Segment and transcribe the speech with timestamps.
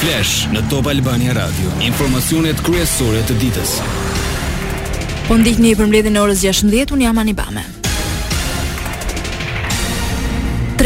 [0.02, 3.78] Flash në Top Albania Radio, informacionet kryesore të ditës.
[5.30, 7.62] Po ndihni për mbledhjen e orës 16, un jam Anibame.
[7.66, 7.75] Bame.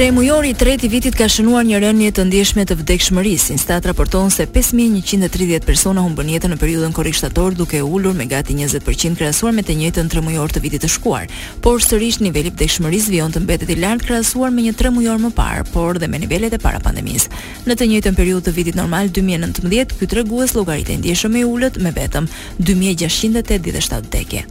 [0.01, 3.51] Tremujori mujori i tretë i vitit ka shënuar një rënje të ndjeshme të vdekshmërisë.
[3.53, 8.25] Instat raporton se 5130 persona humbën jetën në periudhën korrik shtator duke u ulur me
[8.25, 11.29] gati 20% krahasuar me të njëjtën tremujor të vitit të shkuar.
[11.61, 15.35] Por sërish niveli i vdekshmërisë vijon të mbetet i lartë krahasuar me një tremujor më
[15.37, 17.29] parë, por dhe me nivelet e para pandemisë.
[17.69, 21.93] Në të njëjtën periudhë të vitit normal 2019, ky tregues llogaritë ndjeshëm i ulët me
[22.01, 22.33] vetëm
[22.65, 24.47] 2687 vdekje.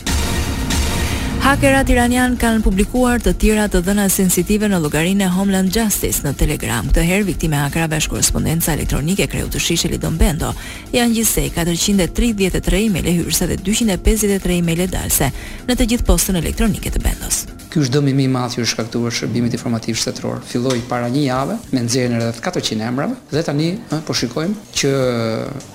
[1.49, 6.85] Hakerat iranian kanë publikuar të tjera të dhëna sensitive në llogarinë Homeland Justice në Telegram.
[6.91, 10.53] Këtë herë viktime hakerave është korrespondenca elektronike kreu të shishe Lidon Bendo.
[10.94, 15.31] Janë gjithsej 433 emailë e hyrëse dhe 253 emailë e dalse
[15.66, 17.47] në të gjithë postën elektronike të Bendos.
[17.70, 20.39] Ky është dëmi më i madh që është shkaktuar shërbimit informativ shtetëror.
[20.50, 23.67] Filloi para një jave me nxjerrjen e rreth 400 emrave dhe tani
[24.08, 24.94] po shikojmë që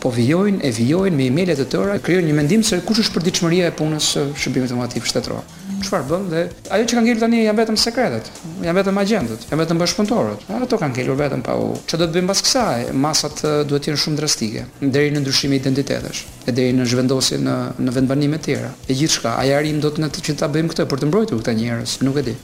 [0.03, 3.71] po vijojnë e vijojnë me emailet e tëra, krijojnë një mendim se kush është përditshmëria
[3.71, 5.47] e punës së shërbimit informativ shtetror.
[5.85, 8.29] Çfarë bën dhe ajo që kanë ngelur tani janë vetëm sekretet,
[8.65, 10.47] janë vetëm agjentët, janë vetëm bashkëpunëtorët.
[10.65, 11.67] Ato kanë ngelur vetëm pa u.
[11.85, 12.87] Ço do të bëjmë pas kësaj?
[13.05, 17.45] Masat duhet të jenë shumë drastike, deri në ndryshimin e identitetesh, e deri në zhvendosjen
[17.45, 18.71] në në vendbanime të tjera.
[18.89, 21.84] E gjithçka, ajarim do të na të ta bëjmë këtë për të mbrojtur këta njerëz.
[21.85, 22.35] Kosovarës, nuk e di.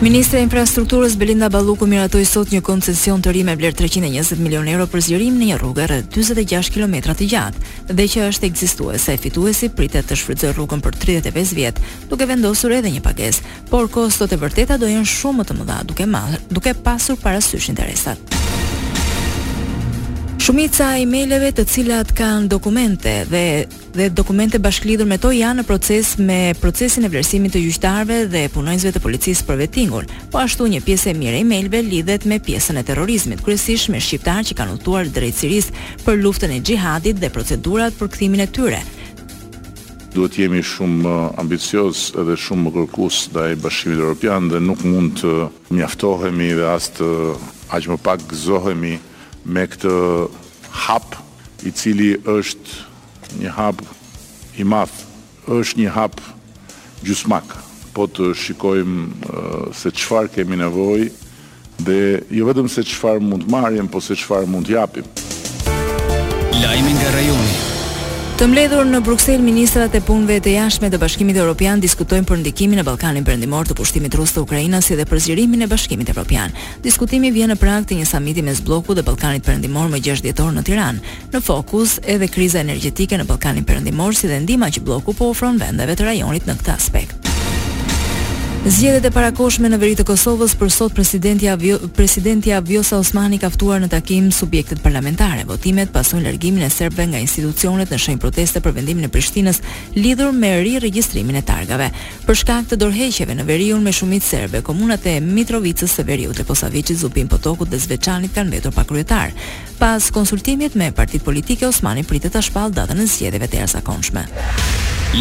[0.00, 4.72] Ministre e Infrastrukturës Belinda Balluku miratoi sot një koncesion të ri me vlerë 320 milionë
[4.72, 9.12] euro për zgjerim në një rrugë rreth 46 kilometra të gjatë, dhe që është ekzistuese
[9.12, 13.92] e fituesi pritet të shfrytëzojë rrugën për 35 vjet, duke vendosur edhe një pagesë, por
[13.92, 18.39] kostot e vërteta do jenë shumë më të mëdha duke marr, duke pasur parasysh interesat.
[20.50, 23.42] Shumica e emailëve të cilat kanë dokumente dhe
[23.94, 28.40] dhe dokumente bashkëlidhur me to janë në proces me procesin e vlerësimit të gjyqtarëve dhe
[28.50, 30.08] punonjësve të policisë për vettingun.
[30.32, 34.00] Po ashtu një pjesë e mirë e emailëve lidhet me pjesën e terrorizmit, kryesisht me
[34.02, 35.78] shqiptarë që kanë udhëtuar drejtësisht
[36.08, 38.80] për luftën e xhihadit dhe procedurat për kthimin e tyre.
[40.16, 44.82] Duhet jemi shumë uh, ambicios edhe shumë më kërkus dhe i bashkimit Europian dhe nuk
[44.82, 45.46] mund të
[45.78, 47.14] mjaftohemi dhe as të
[47.70, 48.96] aqë më pak gëzohemi
[49.50, 49.90] me këtë
[50.72, 51.04] hap
[51.66, 53.82] i cili është një hap
[54.58, 54.92] i maf
[55.50, 56.20] është një hap
[57.04, 57.50] gjusmak
[57.94, 61.08] po të shikojmë uh, se qëfar kemi nevoj
[61.80, 62.00] dhe
[62.38, 65.08] jo vedëm se qëfar mund marjem po se qëfar mund japim
[66.60, 67.69] Lajmin nga rajonit
[68.40, 72.80] Të mbledhur në Bruksel, ministrat e punëve të jashtme të Bashkimit Evropian diskutojnë për ndikimin
[72.80, 76.56] e Ballkanit Perëndimor të pushtimit rus të Ukrainës si dhe për zgjerimin e Bashkimit Evropian.
[76.86, 80.54] Diskutimi vjen në prag të një samiti mes Bllokut dhe Ballkanit Perëndimor më 6 dhjetor
[80.56, 81.04] në Tiranë.
[81.36, 85.60] Në fokus edhe kriza energjetike në Ballkanin Perëndimor si dhe ndihma që Blloku po ofron
[85.60, 87.29] vendeve të rajonit në këtë aspekt.
[88.66, 92.50] Zgjedhjet e parakoshme në veri të Kosovës për sot presidenti Avio, presidenti
[92.92, 95.44] Osmani ka ftuar në takim subjektet parlamentare.
[95.48, 99.62] Votimet pasojnë largimin e serbëve nga institucionet në shenjë proteste për vendimin e Prishtinës
[99.96, 101.88] lidhur me riregjistrimin e targave.
[102.26, 107.28] Për shkak të dorëheqjeve në veriun me shumicë serbe, komunat e Mitrovicës, Severiut, Leposaviçit, Zupin,
[107.32, 109.32] Potokut dhe Zveçanit kanë vetur pa kryetar.
[109.80, 114.28] Pas konsultimit me partitë politike Osmani pritet ta shpallë datën e zgjedhjeve të jashtëzakonshme.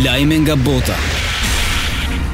[0.03, 1.38] Lajme nga bota.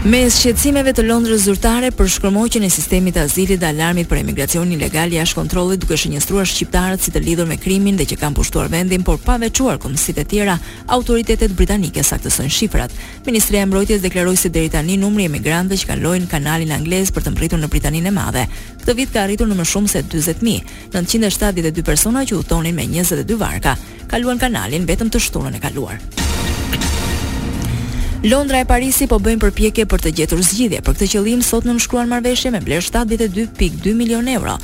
[0.06, 4.76] Me shqetësimeve të Londrës zyrtare për shkërmoqjen e sistemit të azilit dhe alarmit për emigracionin
[4.78, 8.68] ilegal jashtë kontrollit, duke shënjestruar shqiptarët si të lidhur me krimin dhe që kanë pushtuar
[8.70, 10.58] vendin, por pa veçuar komisitë të tjera,
[10.94, 12.94] autoritetet britanike saktësojnë shifrat.
[13.26, 17.26] Ministria e Mbrojtjes deklaroi se deri tani numri i emigrantëve që kalojnë kanalin anglez për
[17.26, 18.44] të mbërritur në Britaninë e Madhe,
[18.84, 20.78] këtë vit ka arritur në më shumë se 40.000.
[21.02, 23.74] 972 persona që udhtonin me 22 varka
[24.14, 26.06] kaluan kanalin vetëm të shturën e kaluar.
[28.28, 31.76] Londra e Parisi po bëjnë përpjekje për të gjetur zgjidhje për këtë qëllim sot në
[31.76, 34.56] nënshkruan marrëveshje me vlerë 72.2 milionë euro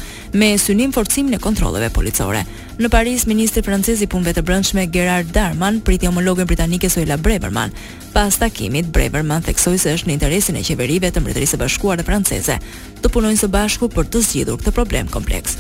[0.42, 2.42] me synim forcimin e kontrolleve policore.
[2.82, 7.70] Në Paris, ministri francez i punëve të brendshme Gerard Darman priti homologën britanike Suela Breverman.
[8.16, 12.10] Pas takimit, Breverman theksoi se është në interesin e qeverive të Mbretërisë së Bashkuar dhe
[12.10, 12.58] Franceze
[13.04, 15.60] të punojnë së bashku për të zgjidhur këtë problem kompleks.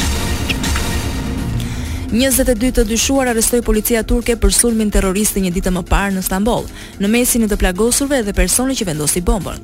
[2.11, 6.65] 22 të dyshuar arrestoi policia turke për sulmin terroristë një ditë më parë në Stamboll,
[6.99, 9.61] në mesin e të plagosurve dhe personi që vendosi bombën.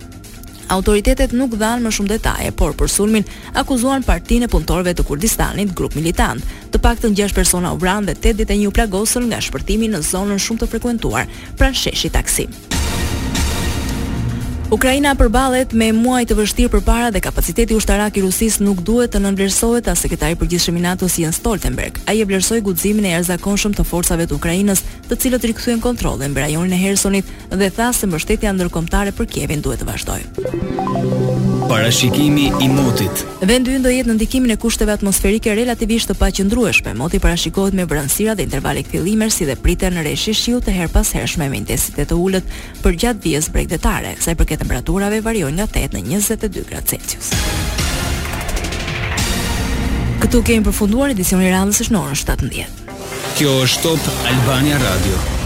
[0.72, 3.28] Autoritetet nuk dhanë më shumë detaje, por për sulmin
[3.60, 6.40] akuzuan partinë e punëtorëve të Kurdistanit, grup militant.
[6.72, 10.64] Të paktën 6 persona u vranë dhe 81 u plagosur nga shpërtimi në zonën shumë
[10.64, 11.28] të frekuentuar,
[11.60, 12.56] pranë sheshit taksim.
[14.68, 19.22] Ukraina përballet me muaj të vështirë përpara dhe kapaciteti ushtarak i Rusisë nuk duhet të
[19.24, 22.02] nënvlerësohet as sekretari i përgjithshëm i NATO-s Jens Stoltenberg.
[22.04, 26.44] Ai e vlersoi guximin e jashtëzakonshëm të forcave të Ukrainës, të cilët rikthyen kontrollin mbi
[26.50, 31.57] rajonin e Hersonit dhe tha se mbështetja ndërkombëtare për Kievin duhet të vazhdojë.
[31.70, 33.26] Parashikimi i motit.
[33.44, 36.94] Vendi ynë do jetë në ndikimin e kushteve atmosferike relativisht të paqëndrueshme.
[36.96, 40.88] Moti parashikohet me vranësira dhe intervale kthjellimer si dhe pritje në rreshi shiu të her
[40.94, 42.48] pas hershme me intensitet të ulët
[42.86, 44.16] për gjatë dijes bregdetare.
[44.24, 47.32] Sa i përket temperaturave variojnë nga 8 në 22 gradë Celsius.
[50.24, 52.48] Këtu kemi përfunduar edicionin e randës së orës 17.
[53.36, 55.37] Kjo është Top Albania Radio.